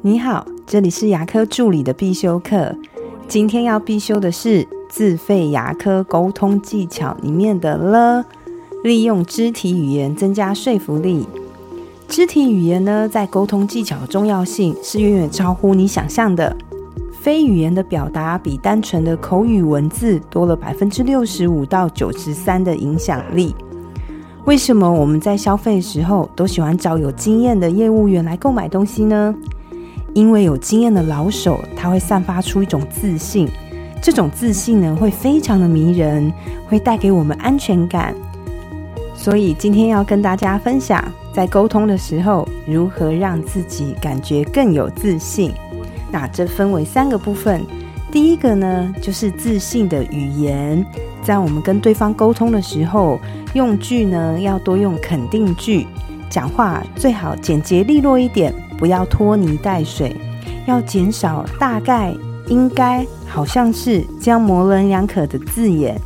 [0.00, 2.72] 你好，这里是牙科助理的必修课。
[3.26, 8.24] 今天要必修的是自费牙科沟通技巧里面的了，
[8.84, 11.26] 利用肢体语言增加说服力。
[12.06, 16.56] 肢体语言呢，在沟通技巧的重要性是远远超乎你想象的。
[17.20, 23.52] 非语言的表达比单纯的口语文字多了百分之六十五到九十三的影响力。
[24.44, 29.34] 为什么我们在消费时候都喜欢找有经验的业务员来购买东西呢？
[30.14, 33.48] 因为有经验的老手，他会散发出一种自信，
[34.02, 36.32] 这种自信呢，会非常的迷人，
[36.66, 38.14] 会带给我们安全感。
[39.14, 41.02] 所以今天要跟大家分享，
[41.32, 45.52] 在沟通的时候，如何让自己感觉更有自信。
[46.10, 47.64] 那这分为三个部分，
[48.10, 50.84] 第一个呢，就是自信的语言。
[51.22, 53.20] 在我们跟对方沟通的时候，
[53.54, 55.86] 用句呢要多用肯定句，
[56.30, 60.16] 讲话最好简洁利落一点，不要拖泥带水，
[60.66, 62.14] 要减少大概、
[62.46, 66.00] 应该、好像是这样模棱两可的字眼。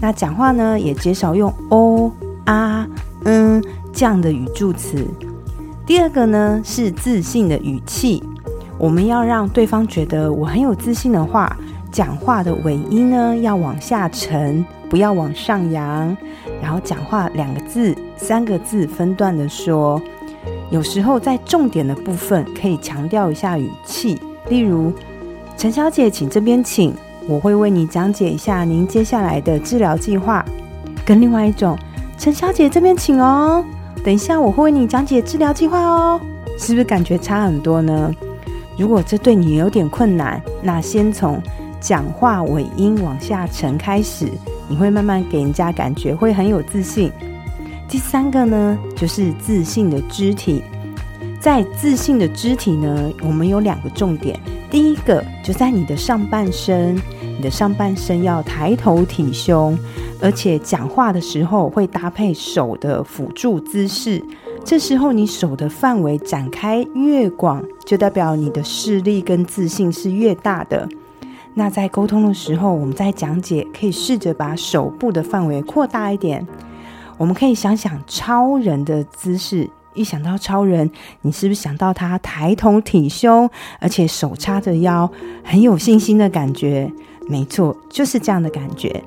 [0.00, 2.12] 那讲话呢也减少用哦、
[2.44, 2.86] 啊、
[3.24, 3.60] 嗯
[3.92, 5.04] 这样的语助词。
[5.86, 8.22] 第二个呢是自信的语气，
[8.78, 11.56] 我们要让对方觉得我很有自信的话。
[11.90, 16.14] 讲话的尾音呢，要往下沉，不要往上扬。
[16.60, 19.98] 然后讲话两个字、三个字分段的说。
[20.70, 24.92] 有时候在重点的部分可以强调一下语气，例如
[25.56, 26.94] ：“陈小姐，请这边请，
[27.26, 30.44] 我会为你讲解一下您接下来的治疗计划。”
[31.04, 31.78] 跟另外一种
[32.18, 33.64] ：“陈小姐这边请哦，
[34.04, 36.20] 等一下我会为你讲解治疗计划哦。”
[36.58, 38.12] 是不是感觉差很多呢？
[38.76, 41.42] 如果这对你有点困难，那先从。
[41.80, 44.26] 讲话尾音往下沉开始，
[44.68, 47.08] 你会慢慢给人家感觉会很有自信。
[47.88, 50.62] 第三个呢，就是自信的肢体。
[51.40, 54.38] 在自信的肢体呢，我们有两个重点。
[54.70, 59.78] 第一个就在你的上半身，你的上半身要抬头挺胸，
[60.20, 64.22] 而且讲话的时候会搭配手的辅助姿势。
[64.62, 70.86] 这时候你手的范围展开越广，就代表你的视力跟自信是越大的。
[71.54, 76.46] 那在沟通的时候，我们在讲解，可以试着把手部的范围扩大一点。
[77.18, 80.90] 我们可以想想超人的姿势，一想到超人，
[81.20, 85.10] 你是不是想到他抬头挺胸，而且手叉着腰，
[85.44, 86.90] 很有信心的感觉？
[87.28, 89.02] 没错，就是这样的感觉。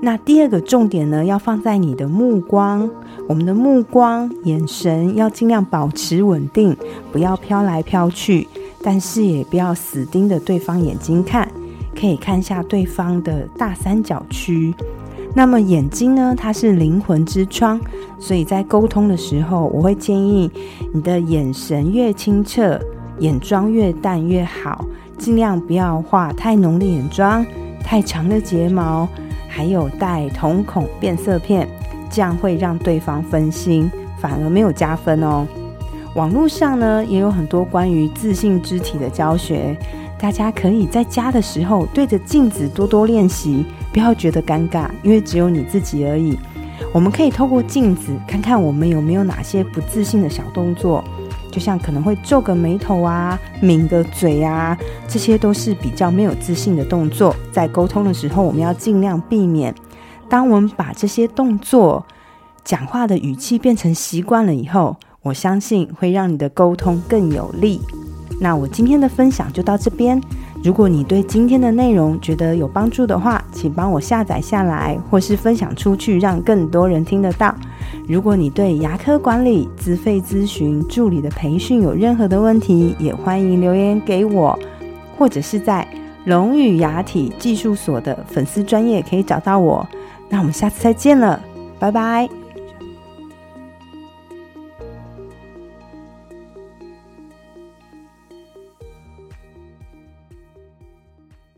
[0.00, 2.90] 那第二个重点呢，要放在你的目光，
[3.28, 6.76] 我们的目光、眼神要尽量保持稳定，
[7.12, 8.48] 不要飘来飘去，
[8.82, 11.48] 但是也不要死盯着对方眼睛看。
[11.94, 14.74] 可以看一下对方的大三角区。
[15.34, 16.34] 那么眼睛呢？
[16.36, 17.80] 它是灵魂之窗，
[18.18, 20.50] 所以在沟通的时候，我会建议
[20.92, 22.78] 你的眼神越清澈，
[23.18, 24.84] 眼妆越淡越好，
[25.16, 27.44] 尽量不要画太浓的眼妆、
[27.82, 29.08] 太长的睫毛，
[29.48, 31.66] 还有戴瞳孔变色片，
[32.10, 35.46] 这样会让对方分心，反而没有加分哦。
[36.14, 39.74] 网络上呢也有很多关于自信肢体的教学。
[40.20, 46.38] 大家可以在家的时候对着镜子多多练习，不要觉得尴尬，因为只有你自己而已。
[46.92, 51.04] 我们可以透过镜子看看我们有没有哪些不自信的小动作，
[51.50, 54.76] 就像可能会皱个眉头啊、抿个嘴啊，
[55.06, 57.34] 这些都是比较没有自信的动作。
[57.52, 59.72] 在沟通的时候，我们要尽量避免。
[60.28, 62.04] 当我们把这些动作、
[62.64, 67.80] 讲话的语气变成习惯了以后，我相信会让你的沟通更有力。
[68.40, 70.20] 那我今天的分享就到这边。
[70.62, 77.52] 如果你对今天的内容觉得有帮助的话，请帮我下载下来，或是分享出去，让更多人听得到。
[78.06, 84.56] 如果你对牙科管理、自费咨询、助理的培训有任何的问题，也欢迎留言给我，
[85.18, 85.86] 或者是在
[86.26, 89.86] 龙语牙体技术所的粉丝专业可以找到我。
[90.28, 91.40] 那我们下次再见了，
[91.80, 92.41] 拜拜。